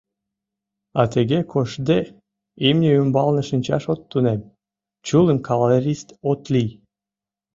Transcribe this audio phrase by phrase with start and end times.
[1.01, 1.99] —А тыге коштде,
[2.67, 4.39] имне ӱмбалне шинчаш от тунем,
[5.07, 6.69] чулым кавалерист от лий.